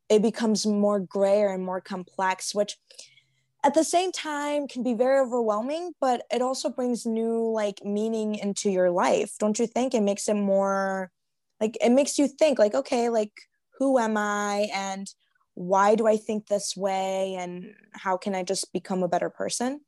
[0.09, 2.77] it becomes more grayer and more complex, which
[3.63, 8.35] at the same time can be very overwhelming, but it also brings new like meaning
[8.35, 9.35] into your life.
[9.39, 9.93] Don't you think?
[9.93, 11.11] It makes it more
[11.61, 13.31] like it makes you think like, okay, like
[13.77, 15.07] who am I and
[15.55, 19.81] why do I think this way and how can I just become a better person?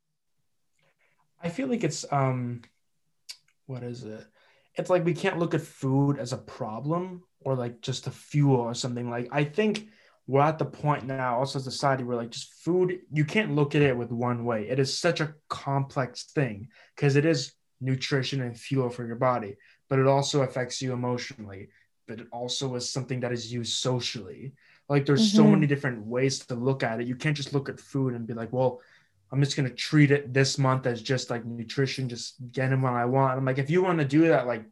[1.42, 2.62] I feel like it's um
[3.66, 4.26] what is it?
[4.76, 8.60] it's like we can't look at food as a problem or like just a fuel
[8.60, 9.88] or something like i think
[10.26, 13.54] we're at the point now also as a society where like just food you can't
[13.54, 17.52] look at it with one way it is such a complex thing because it is
[17.80, 19.56] nutrition and fuel for your body
[19.88, 21.68] but it also affects you emotionally
[22.08, 24.52] but it also is something that is used socially
[24.88, 25.36] like there's mm-hmm.
[25.36, 28.26] so many different ways to look at it you can't just look at food and
[28.26, 28.80] be like well
[29.32, 33.06] I'm just gonna treat it this month as just like nutrition, just getting what I
[33.06, 33.36] want.
[33.36, 34.64] I'm like, if you want to do that, like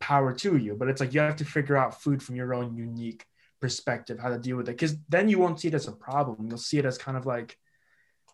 [0.00, 0.74] power to you.
[0.74, 3.24] But it's like you have to figure out food from your own unique
[3.60, 4.78] perspective, how to deal with it.
[4.78, 6.46] Cause then you won't see it as a problem.
[6.48, 7.56] You'll see it as kind of like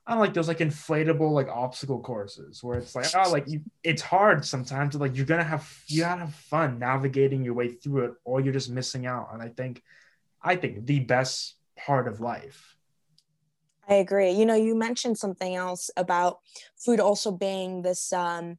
[0.07, 3.61] I don't like those like inflatable like obstacle courses where it's like oh like you
[3.85, 8.07] it's hard sometimes like you're gonna have you gotta have fun navigating your way through
[8.07, 9.31] it or you're just missing out.
[9.33, 9.83] And I think
[10.43, 12.73] I think the best part of life
[13.89, 14.31] I agree.
[14.31, 16.39] You know, you mentioned something else about
[16.77, 18.59] food also being this um,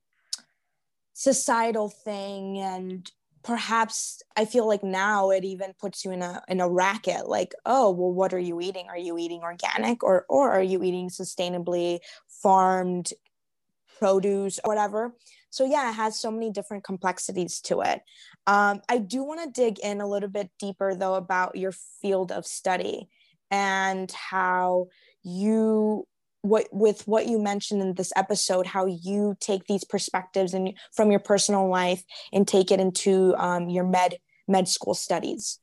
[1.13, 3.09] societal thing, and
[3.43, 7.27] perhaps I feel like now it even puts you in a in a racket.
[7.27, 8.87] Like, oh, well, what are you eating?
[8.89, 13.11] Are you eating organic, or or are you eating sustainably farmed
[13.99, 15.13] produce, or whatever?
[15.49, 18.01] So yeah, it has so many different complexities to it.
[18.47, 22.31] Um, I do want to dig in a little bit deeper though about your field
[22.31, 23.07] of study
[23.51, 24.87] and how
[25.21, 26.07] you
[26.43, 31.09] what with what you mentioned in this episode how you take these perspectives and from
[31.09, 32.03] your personal life
[32.33, 35.59] and take it into um, your med med school studies?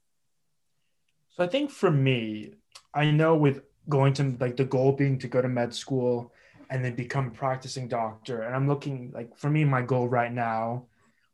[1.36, 2.54] So i think for me
[2.94, 6.32] i know with going to like the goal being to go to med school
[6.70, 10.32] and then become a practicing doctor and i'm looking like for me my goal right
[10.32, 10.84] now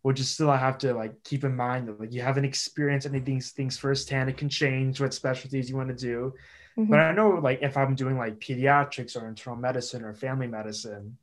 [0.03, 3.07] which is still i have to like keep in mind that like you haven't experienced
[3.07, 4.31] any of these things firsthand.
[4.31, 6.33] It can change what specialties you want to do
[6.79, 6.91] Mm-hmm.
[6.91, 11.17] But I know like if I'm doing like pediatrics or internal medicine or family medicine,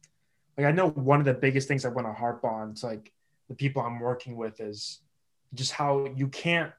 [0.58, 3.12] like I know one of the biggest things I want to harp on to like
[3.50, 5.00] the people I'm working with is
[5.54, 6.72] just how you can't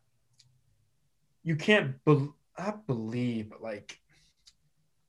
[1.43, 3.99] you can't be- not believe but like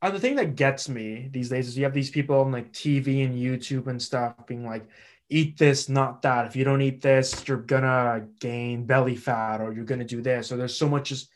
[0.01, 2.71] uh, the thing that gets me these days is you have these people on like
[2.71, 4.87] TV and YouTube and stuff being like
[5.29, 9.73] eat this not that if you don't eat this you're gonna gain belly fat or
[9.73, 11.29] you're gonna do this or there's so much just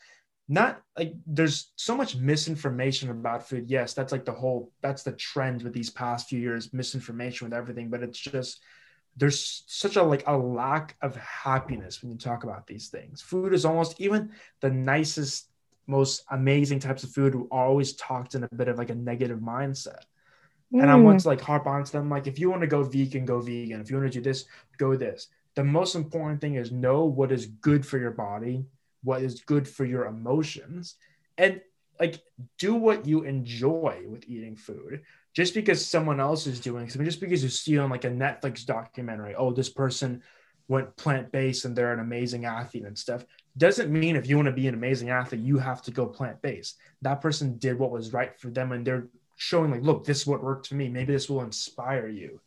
[0.50, 3.70] not like there's so much misinformation about food.
[3.70, 7.54] Yes, that's like the whole that's the trend with these past few years, misinformation with
[7.54, 8.60] everything, but it's just
[9.16, 13.22] there's such a like a lack of happiness when you talk about these things.
[13.22, 15.50] Food is almost even the nicest,
[15.86, 19.38] most amazing types of food are always talked in a bit of like a negative
[19.38, 20.02] mindset.
[20.74, 20.82] Mm.
[20.82, 22.82] And I want to like harp on to them like if you want to go
[22.82, 23.80] vegan, go vegan.
[23.80, 24.46] If you want to do this,
[24.78, 25.28] go this.
[25.54, 28.64] The most important thing is know what is good for your body
[29.02, 30.96] what is good for your emotions
[31.38, 31.60] and
[32.00, 32.22] like
[32.58, 35.02] do what you enjoy with eating food.
[35.34, 38.64] Just because someone else is doing something just because you see on like a netflix
[38.64, 40.22] documentary oh this person
[40.66, 43.24] went plant-based and they're an amazing athlete and stuff
[43.56, 46.78] doesn't mean if you want to be an amazing athlete you have to go plant-based.
[47.02, 50.26] That person did what was right for them and they're showing like look this is
[50.26, 50.88] what worked for me.
[50.88, 52.40] Maybe this will inspire you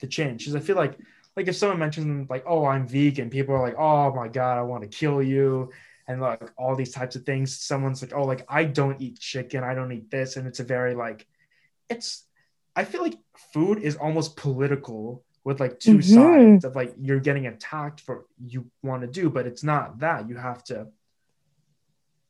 [0.00, 0.44] to change.
[0.44, 0.96] Because i feel like
[1.36, 4.62] like if someone mentions like oh i'm vegan people are like oh my god i
[4.62, 5.70] want to kill you
[6.08, 7.60] and like all these types of things.
[7.60, 10.64] Someone's like, oh, like I don't eat chicken, I don't eat this, and it's a
[10.64, 11.26] very like,
[11.88, 12.24] it's.
[12.74, 13.18] I feel like
[13.52, 16.14] food is almost political with like 2 mm-hmm.
[16.14, 20.28] sides of like you're getting attacked for you want to do, but it's not that
[20.28, 20.86] you have to.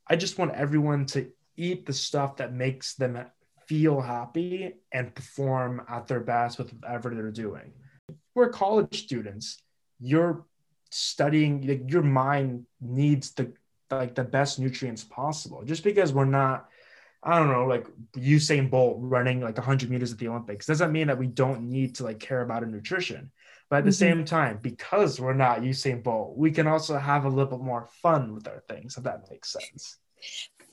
[0.07, 3.19] I just want everyone to eat the stuff that makes them
[3.67, 7.73] feel happy and perform at their best with whatever they're doing.
[8.35, 9.63] We're college students
[10.01, 10.45] you're
[10.91, 13.53] studying like your mind needs the
[13.91, 16.69] like the best nutrients possible just because we're not
[17.23, 21.07] i don't know like usain bolt running like 100 meters at the olympics doesn't mean
[21.07, 23.31] that we don't need to like care about our nutrition
[23.71, 24.19] but at the mm-hmm.
[24.19, 27.89] same time because we're not usain bolt we can also have a little bit more
[28.03, 29.99] fun with our things if that makes sense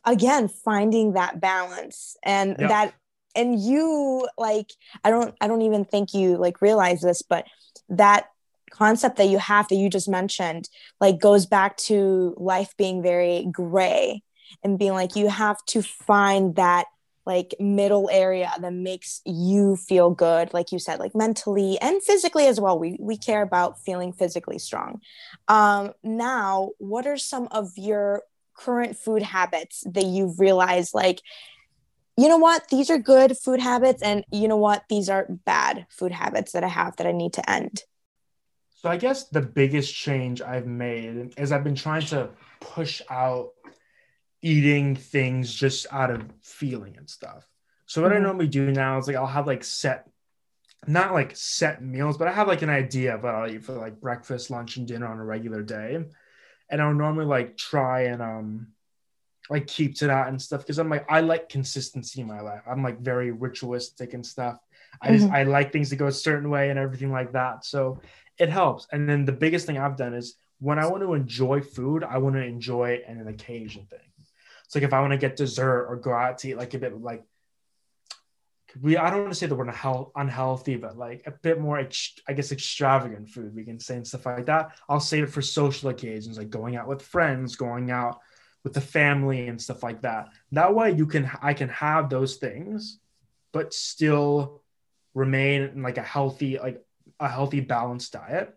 [0.05, 2.69] again finding that balance and yep.
[2.69, 2.93] that
[3.35, 4.71] and you like
[5.03, 7.45] i don't i don't even think you like realize this but
[7.89, 8.27] that
[8.71, 13.47] concept that you have that you just mentioned like goes back to life being very
[13.51, 14.21] gray
[14.63, 16.85] and being like you have to find that
[17.25, 22.47] like middle area that makes you feel good like you said like mentally and physically
[22.47, 22.77] as well.
[22.77, 25.01] We we care about feeling physically strong.
[25.47, 28.23] Um now what are some of your
[28.55, 31.21] current food habits that you've realized like
[32.17, 32.69] you know what?
[32.69, 34.85] These are good food habits and you know what?
[34.87, 37.83] These are bad food habits that i have that i need to end
[38.75, 43.51] so I guess the biggest change I've made is I've been trying to push out
[44.41, 47.47] eating things just out of feeling and stuff.
[47.87, 48.19] So what mm-hmm.
[48.19, 50.07] I normally do now is like I'll have like set
[50.87, 53.73] not like set meals, but I have like an idea of what I'll eat for
[53.73, 56.03] like breakfast, lunch, and dinner on a regular day.
[56.69, 58.67] And I'll normally like try and um
[59.49, 62.61] like keep to that and stuff because I'm like I like consistency in my life.
[62.69, 64.59] I'm like very ritualistic and stuff.
[65.01, 65.35] I just mm-hmm.
[65.35, 67.65] I like things to go a certain way and everything like that.
[67.65, 67.99] So
[68.37, 68.87] it helps.
[68.91, 72.17] And then the biggest thing I've done is when I want to enjoy food, I
[72.17, 73.99] want to enjoy it an occasion thing.
[74.65, 76.79] It's like if I want to get dessert or go out to eat like a
[76.79, 77.23] bit like
[78.81, 81.79] we I don't want to say the word health, unhealthy, but like a bit more
[81.79, 84.71] ex, I guess extravagant food we can say and stuff like that.
[84.89, 88.19] I'll save it for social occasions like going out with friends, going out
[88.63, 90.29] with the family and stuff like that.
[90.51, 92.99] That way you can I can have those things,
[93.53, 94.61] but still
[95.13, 96.83] remain in like a healthy like
[97.19, 98.53] a healthy, balanced diet.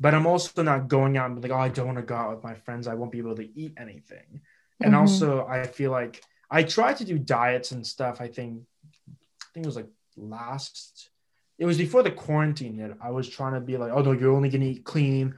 [0.00, 2.16] But I'm also not going out and be like, oh, I don't want to go
[2.16, 2.88] out with my friends.
[2.88, 4.40] I won't be able to eat anything.
[4.80, 5.00] And mm-hmm.
[5.00, 8.20] also, I feel like I tried to do diets and stuff.
[8.20, 8.62] I think,
[9.08, 11.10] I think it was like last.
[11.58, 12.92] It was before the quarantine hit.
[13.00, 15.34] I was trying to be like, oh no, you're only gonna eat clean,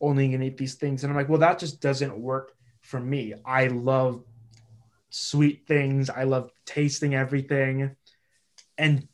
[0.00, 3.34] only gonna eat these things, and I'm like, well, that just doesn't work for me.
[3.44, 4.24] I love
[5.10, 6.08] sweet things.
[6.08, 7.94] I love tasting everything,
[8.78, 9.06] and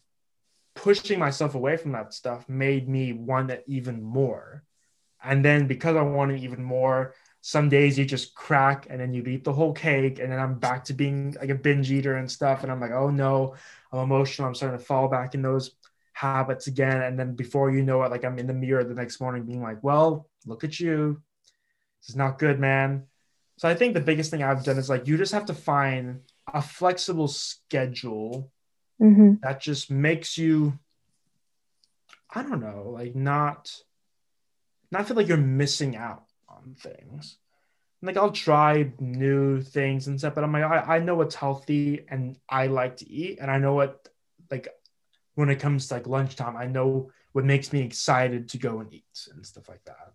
[0.82, 4.64] pushing myself away from that stuff made me want it even more.
[5.22, 9.22] And then because I wanted even more, some days you just crack and then you
[9.22, 10.18] eat the whole cake.
[10.18, 12.64] And then I'm back to being like a binge eater and stuff.
[12.64, 13.54] And I'm like, oh no,
[13.92, 14.48] I'm emotional.
[14.48, 15.70] I'm starting to fall back in those
[16.14, 17.00] habits again.
[17.00, 19.62] And then before you know it, like I'm in the mirror the next morning being
[19.62, 21.22] like, well, look at you.
[22.00, 23.04] This is not good, man.
[23.56, 26.22] So I think the biggest thing I've done is like you just have to find
[26.52, 28.50] a flexible schedule
[29.02, 29.34] mm-hmm.
[29.42, 30.78] that just makes you
[32.34, 33.74] i don't know like not
[34.90, 37.38] not feel like you're missing out on things
[38.02, 42.04] like i'll try new things and stuff but i'm like I, I know what's healthy
[42.08, 44.08] and i like to eat and i know what
[44.50, 44.68] like
[45.34, 48.92] when it comes to like lunchtime i know what makes me excited to go and
[48.92, 50.12] eat and stuff like that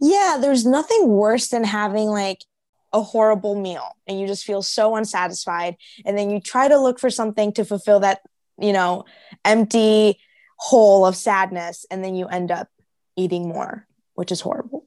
[0.00, 2.44] yeah there's nothing worse than having like
[2.96, 5.76] a horrible meal and you just feel so unsatisfied.
[6.04, 8.22] And then you try to look for something to fulfill that
[8.58, 9.04] you know
[9.44, 10.18] empty
[10.58, 12.68] hole of sadness and then you end up
[13.16, 14.86] eating more which is horrible.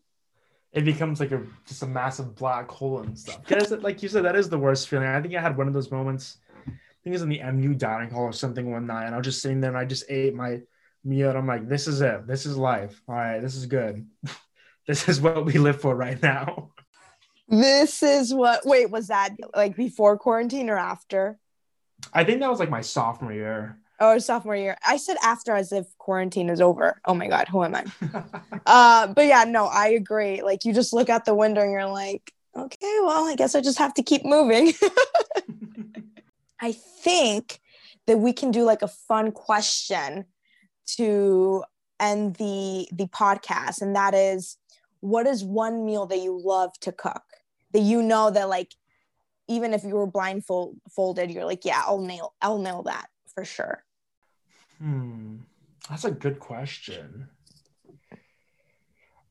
[0.74, 3.44] It becomes like a just a massive black hole and stuff.
[3.46, 5.08] Because like you said that is the worst feeling.
[5.08, 7.74] I think i had one of those moments i think it was in the mu
[7.76, 10.04] dining hall or something one night and i was just sitting there and i just
[10.10, 10.60] ate my
[11.06, 12.26] meal and i'm like this is it.
[12.26, 13.02] This is life.
[13.08, 13.40] All right.
[13.40, 14.08] This is good.
[14.88, 16.72] This is what we live for right now
[17.50, 21.40] this is what, wait, was that like before quarantine or after?
[22.14, 23.78] I think that was like my sophomore year.
[24.00, 24.78] Oh, sophomore year.
[24.88, 27.02] I said after as if quarantine is over.
[27.06, 27.86] Oh my God, who am I?
[28.66, 30.42] uh, but yeah, no, I agree.
[30.42, 33.62] Like you just look out the window and you're like, okay, well, I guess I
[33.62, 34.74] just have to keep moving.
[36.62, 37.60] I think
[38.08, 40.26] that we can do like a fun question
[40.98, 41.64] to
[42.00, 44.58] end the the podcast, and that is,
[45.02, 47.24] what is one meal that you love to cook?
[47.74, 48.74] That you know that like
[49.48, 53.08] even if you were blindfolded you're like yeah i'll nail i'll nail that
[53.40, 53.84] for sure.
[54.80, 55.38] Hmm.
[55.90, 57.30] That's a good question.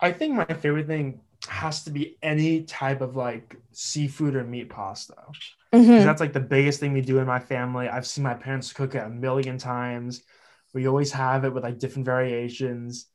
[0.01, 4.70] I think my favorite thing has to be any type of like seafood or meat
[4.70, 5.14] pasta.
[5.74, 6.07] Mm-hmm.
[6.07, 7.89] that's like the biggest thing we do in my family.
[7.89, 10.22] I've seen my parents cook it a million times.
[10.72, 13.07] We always have it with like different variations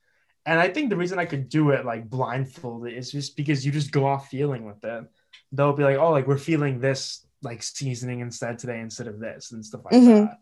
[0.45, 3.71] and I think the reason I could do it like blindfolded is just because you
[3.71, 5.05] just go off feeling with it.
[5.51, 9.51] They'll be like, oh, like we're feeling this like seasoning instead today instead of this
[9.51, 10.25] and stuff like mm-hmm.
[10.25, 10.39] that.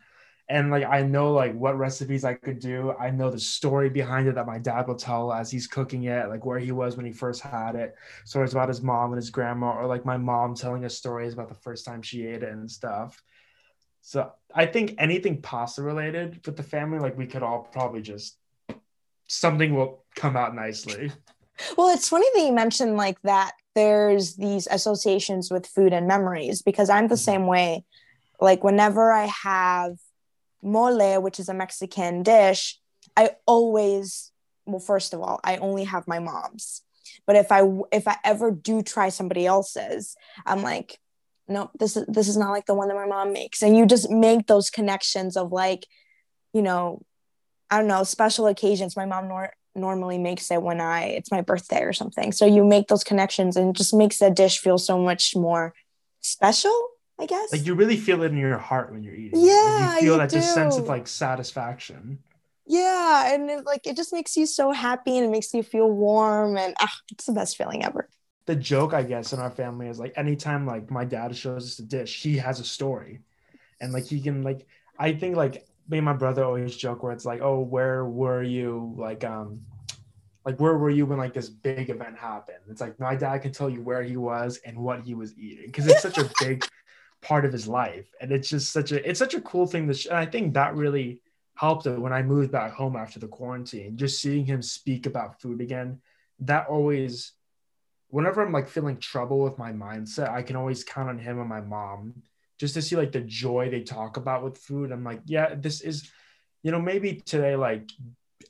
[0.50, 2.94] and like I know like what recipes I could do.
[3.00, 6.30] I know the story behind it that my dad will tell as he's cooking it,
[6.30, 7.96] like where he was when he first had it.
[8.26, 11.50] Stories about his mom and his grandma, or like my mom telling us stories about
[11.50, 13.22] the first time she ate it and stuff.
[14.02, 18.36] So I think anything pasta related with the family, like we could all probably just
[19.32, 21.12] something will come out nicely.
[21.78, 26.62] Well, it's funny that you mentioned like that there's these associations with food and memories
[26.62, 27.32] because I'm the mm-hmm.
[27.32, 27.86] same way.
[28.40, 29.98] Like whenever I have
[30.62, 32.80] mole, which is a Mexican dish,
[33.16, 34.32] I always,
[34.66, 36.82] well, first of all, I only have my mom's.
[37.28, 37.62] But if I
[37.92, 40.16] if I ever do try somebody else's,
[40.46, 40.98] I'm like,
[41.48, 43.62] no, this is this is not like the one that my mom makes.
[43.62, 45.86] And you just make those connections of like,
[46.54, 47.04] you know,
[47.72, 48.96] I don't know, special occasions.
[48.96, 52.32] My mom nor- normally makes it when I it's my birthday or something.
[52.32, 55.74] So you make those connections and just makes the dish feel so much more
[56.20, 56.90] special
[57.22, 57.52] I guess.
[57.52, 59.40] Like you really feel it in your heart when you're eating.
[59.40, 60.38] Yeah, like you feel you that do.
[60.38, 62.18] just sense of like satisfaction.
[62.66, 65.90] Yeah, and it, like it just makes you so happy and it makes you feel
[65.90, 68.10] warm and ah, it's the best feeling ever.
[68.48, 71.80] The joke, I guess, in our family is like anytime like my dad shows us
[71.80, 73.20] a dish, he has a story,
[73.80, 74.66] and like he can like
[74.98, 78.42] I think like me and my brother always joke where it's like, oh, where were
[78.42, 78.96] you?
[78.98, 79.62] Like um
[80.46, 82.60] like where were you when like this big event happened?
[82.70, 85.68] It's like my dad can tell you where he was and what he was eating
[85.68, 86.66] because it's such a big
[87.22, 88.10] part of his life.
[88.20, 90.54] And it's just such a it's such a cool thing to sh- and i think
[90.54, 91.22] that really
[91.56, 93.98] helped it when i moved back home after the quarantine.
[93.98, 96.00] Just seeing him speak about food again
[96.42, 97.34] that always
[98.10, 101.48] whenever i'm like feeling trouble with my mindset i can always count on him and
[101.48, 102.14] my mom
[102.62, 104.92] just to see like the joy they talk about with food.
[104.92, 106.12] I'm like yeah this is
[106.62, 107.90] you know maybe today like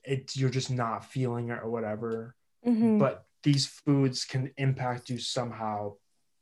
[0.04, 2.36] it's you're just not feeling it or whatever
[2.66, 2.98] mm-hmm.
[2.98, 5.94] but these foods can impact you somehow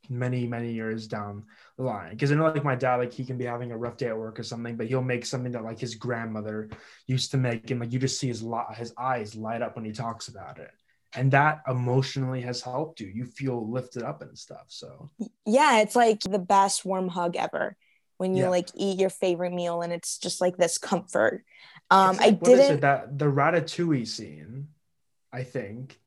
[0.09, 1.43] many many years down
[1.77, 2.09] the line.
[2.09, 4.17] Because i know like my dad like he can be having a rough day at
[4.17, 6.69] work or something but he'll make something that like his grandmother
[7.05, 9.85] used to make and like you just see his lot his eyes light up when
[9.85, 10.71] he talks about it
[11.15, 15.09] and that emotionally has helped you you feel lifted up and stuff so
[15.45, 17.75] yeah it's like the best warm hug ever
[18.17, 18.49] when you yeah.
[18.49, 21.43] like eat your favorite meal and it's just like this comfort
[21.89, 24.67] um like, i didn't that the ratatouille scene
[25.33, 25.99] i think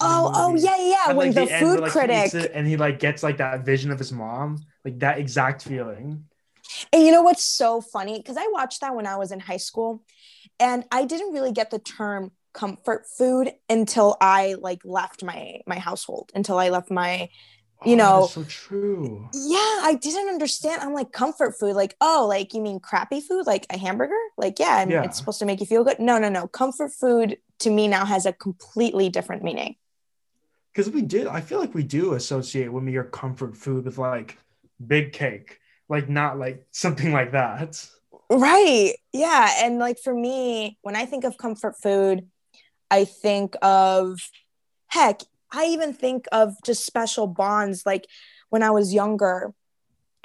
[0.00, 1.12] Oh, oh yeah, yeah.
[1.12, 3.98] When like, the, the food end, critic and he like gets like that vision of
[3.98, 6.24] his mom, like that exact feeling.
[6.92, 8.18] And you know what's so funny?
[8.18, 10.02] Because I watched that when I was in high school,
[10.58, 15.78] and I didn't really get the term comfort food until I like left my my
[15.78, 17.28] household, until I left my
[17.84, 19.28] you oh, know so true.
[19.34, 20.80] Yeah i didn't understand.
[20.80, 24.14] I'm like comfort food like oh like you mean crappy food like a hamburger?
[24.38, 25.02] Like yeah, and yeah.
[25.02, 25.98] it's supposed to make you feel good.
[25.98, 26.46] No no no.
[26.46, 29.76] Comfort food to me now has a completely different meaning.
[30.72, 34.38] Because we did i feel like we do associate with your comfort food with like
[34.84, 37.86] big cake like not like something like that.
[38.30, 38.94] Right.
[39.12, 42.26] Yeah and like for me when i think of comfort food
[42.94, 44.30] i think of
[44.88, 45.20] heck
[45.52, 48.06] i even think of just special bonds like
[48.50, 49.52] when i was younger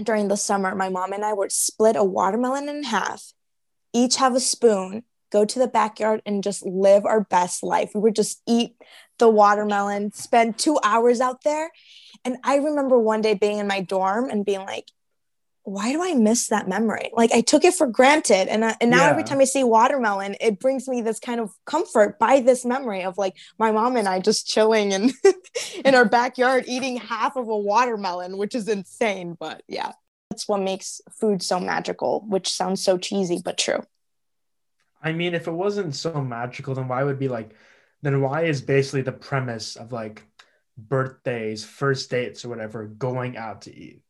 [0.01, 3.33] during the summer my mom and i would split a watermelon in half
[3.93, 7.91] each have a spoon go to the backyard and just live our best life.
[7.93, 8.75] We would just eat
[9.17, 11.71] the watermelon, spend two hours out there.
[12.25, 14.85] And I remember one day being in my dorm and being like,
[15.69, 17.11] why do I miss that memory?
[17.13, 18.47] Like I took it for granted.
[18.47, 19.09] And, uh, and now yeah.
[19.09, 23.03] every time I see watermelon, it brings me this kind of comfort by this memory
[23.03, 25.13] of like my mom and I just chilling and
[25.85, 29.37] in our backyard eating half of a watermelon, which is insane.
[29.39, 29.91] But yeah,
[30.29, 33.83] that's what makes food so magical, which sounds so cheesy, but true.
[35.01, 37.55] I mean, if it wasn't so magical, then why would be like,
[38.01, 40.23] then why is basically the premise of like
[40.77, 44.01] birthdays, first dates, or whatever going out to eat?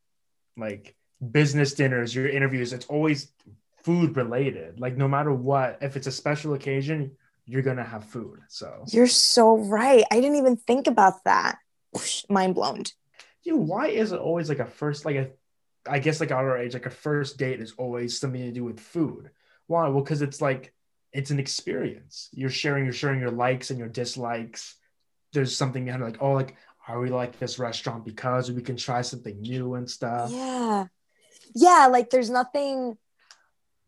[0.58, 0.96] Like
[1.32, 3.32] business dinners, your interviews, it's always
[3.84, 4.80] food related.
[4.80, 7.12] Like no matter what, if it's a special occasion,
[7.46, 8.40] you're gonna have food.
[8.48, 10.04] So you're so right.
[10.12, 11.58] I didn't even think about that.
[12.30, 12.84] Mind blown.
[13.44, 15.30] You why is it always like a first like a
[15.88, 18.80] I guess like our age, like a first date is always something to do with
[18.80, 19.32] food.
[19.68, 19.88] Why?
[19.88, 20.74] Well, because it's like
[21.12, 22.30] it's an experience.
[22.32, 24.76] You're sharing, you're sharing your likes and your dislikes.
[25.34, 26.56] There's something of like, oh, like,
[26.88, 30.32] are we like this restaurant because we can try something new and stuff?
[30.32, 30.88] Yeah.
[31.56, 31.88] Yeah.
[31.92, 32.98] Like there's nothing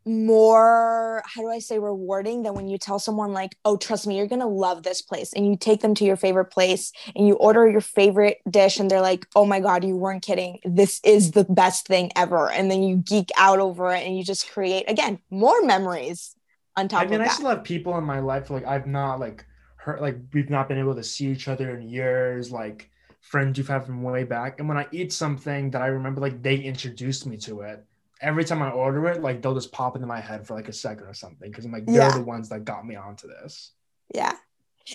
[0.03, 4.17] more, how do I say, rewarding than when you tell someone, like, oh, trust me,
[4.17, 5.31] you're going to love this place.
[5.33, 8.89] And you take them to your favorite place and you order your favorite dish and
[8.89, 10.59] they're like, oh my God, you weren't kidding.
[10.65, 12.49] This is the best thing ever.
[12.49, 16.35] And then you geek out over it and you just create, again, more memories
[16.75, 17.15] on top of that.
[17.15, 19.45] I mean, I still have people in my life like I've not like
[19.75, 22.90] hurt like we've not been able to see each other in years, like
[23.21, 24.59] friends you've had from way back.
[24.59, 27.85] And when I eat something that I remember like they introduced me to it
[28.19, 30.73] every time I order it, like they'll just pop into my head for like a
[30.73, 32.11] second or something because I'm like, they're Yeah.
[32.11, 33.71] the ones that got me onto this.
[34.13, 34.33] Yeah.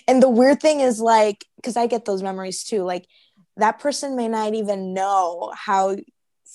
[0.07, 3.07] And the weird thing is like, because I get those memories too, like
[3.55, 5.95] that person may not even know how,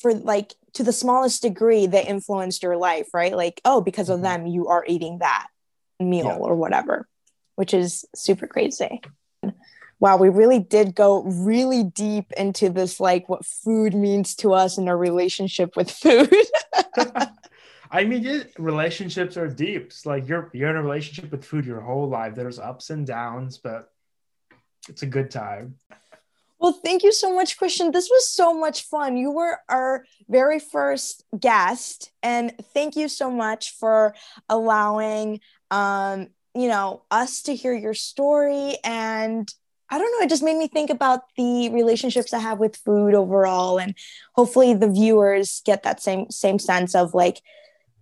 [0.01, 3.35] for like to the smallest degree, they influenced your life, right?
[3.35, 4.23] Like, oh, because of Mhm.
[4.23, 5.49] them, you are eating that
[6.01, 6.37] meal Yeah.
[6.37, 7.09] or whatever,
[7.57, 9.01] which is super crazy.
[10.03, 14.77] Wow, we really did go really deep into this, like what food means to us
[14.77, 16.35] and our relationship with food.
[17.93, 19.85] I mean, it, relationships are deep.
[19.85, 22.35] It's like you're you're in a relationship with food your whole life.
[22.35, 23.93] There's ups and downs, but
[24.89, 25.77] it's a good time.
[26.59, 27.93] Well, thank you so much, Christian.
[27.93, 29.17] This was so much fun.
[29.17, 34.17] You were our very first guest, and thank you so much for
[34.49, 35.39] allowing,
[35.71, 36.27] um,
[36.57, 38.79] you know, us to hear your story.
[38.83, 39.49] And
[39.93, 43.15] I don't know, it just made me think about the relationships I have with food
[43.15, 43.95] overall, and
[44.33, 47.43] hopefully the viewers get that same same sense of like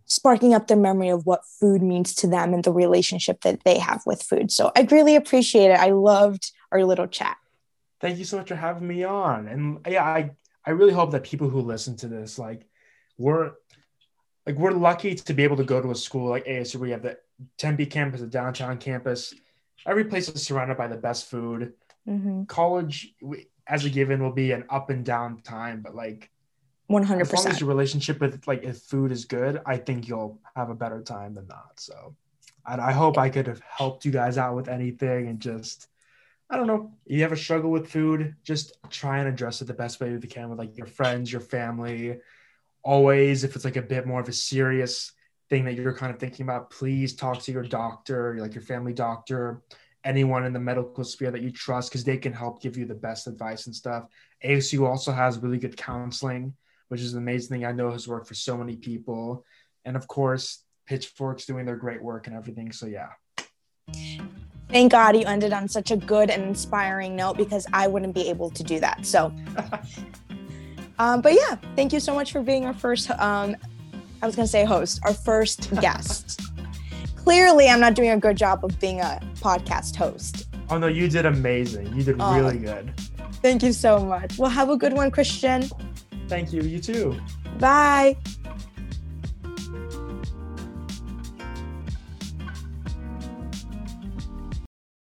[0.06, 3.78] sparking up their memory of what food means to them and the relationship that they
[3.78, 4.52] have with food.
[4.52, 5.78] So I really appreciate it.
[5.78, 7.36] I loved our little chat.
[8.00, 9.48] Thank you so much for having me on.
[9.48, 10.30] And yeah, I
[10.64, 12.68] I really hope that people who listen to this, like,
[13.18, 13.52] we're
[14.46, 16.76] like we're lucky to be able to go to a school like ASU.
[16.76, 17.18] Where we have the
[17.58, 19.34] Tempe campus, the downtown campus.
[19.86, 21.72] Every place is surrounded by the best food.
[22.08, 22.44] Mm-hmm.
[22.44, 23.14] College,
[23.66, 26.30] as a given, will be an up and down time, but like
[26.90, 27.20] 100%.
[27.20, 30.70] as long as your relationship with like if food is good, I think you'll have
[30.70, 31.78] a better time than not.
[31.78, 32.16] So,
[32.66, 35.88] and I hope I could have helped you guys out with anything and just,
[36.50, 39.74] I don't know, you have a struggle with food, just try and address it the
[39.74, 42.18] best way you can with like your friends, your family.
[42.82, 45.12] Always, if it's like a bit more of a serious
[45.48, 48.94] thing that you're kind of thinking about, please talk to your doctor, like your family
[48.94, 49.62] doctor,
[50.04, 52.94] anyone in the medical sphere that you trust, because they can help give you the
[52.94, 54.04] best advice and stuff.
[54.44, 56.54] ASU also has really good counseling
[56.90, 59.44] which is an amazing thing I know has worked for so many people.
[59.84, 62.72] And of course, Pitchfork's doing their great work and everything.
[62.72, 63.10] So yeah.
[64.68, 68.28] Thank God you ended on such a good and inspiring note because I wouldn't be
[68.28, 69.06] able to do that.
[69.06, 69.32] So,
[70.98, 73.08] um, but yeah, thank you so much for being our first.
[73.10, 73.56] Um,
[74.20, 76.40] I was gonna say host, our first guest.
[77.24, 80.48] Clearly, I'm not doing a good job of being a podcast host.
[80.70, 81.86] Oh no, you did amazing.
[81.94, 82.92] You did really good.
[83.42, 84.38] Thank you so much.
[84.38, 85.68] Well, have a good one, Christian.
[86.28, 86.62] Thank you.
[86.62, 87.20] You too.
[87.58, 88.16] Bye.